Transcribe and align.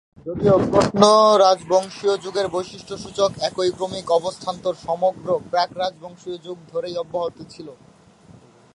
যদিও 0.25 0.55
প্রত্ন-রাজবংশীয় 0.71 2.15
যুগের 2.23 2.47
বৈশিষ্ট্যসূচক 2.47 3.31
একই 3.41 3.69
ক্রমিক 3.71 4.07
অবস্থান্তর 4.11 4.73
সমগ্র 4.87 5.27
প্রাক-রাজবংশীয় 5.49 6.37
যুগ 6.37 6.57
ধরেই 6.71 6.95
অব্যাহত 6.97 7.37
ছিল। 7.49 7.67